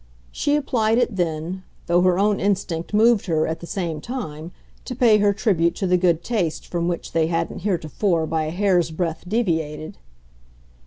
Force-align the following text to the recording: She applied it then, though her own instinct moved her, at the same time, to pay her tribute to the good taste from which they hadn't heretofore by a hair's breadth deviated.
She 0.31 0.55
applied 0.55 0.97
it 0.97 1.15
then, 1.15 1.61
though 1.85 2.01
her 2.01 2.17
own 2.17 2.39
instinct 2.39 2.91
moved 2.91 3.27
her, 3.27 3.45
at 3.45 3.59
the 3.59 3.67
same 3.67 4.01
time, 4.01 4.51
to 4.85 4.95
pay 4.95 5.19
her 5.19 5.31
tribute 5.31 5.75
to 5.75 5.85
the 5.85 5.95
good 5.95 6.23
taste 6.23 6.65
from 6.65 6.87
which 6.87 7.11
they 7.11 7.27
hadn't 7.27 7.59
heretofore 7.59 8.25
by 8.25 8.45
a 8.45 8.49
hair's 8.49 8.89
breadth 8.89 9.25
deviated. 9.27 9.99